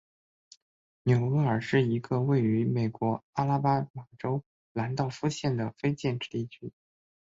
[1.03, 4.43] 纽厄尔是一个位于美国阿拉巴马州
[4.73, 6.73] 兰道夫县的非建制地区。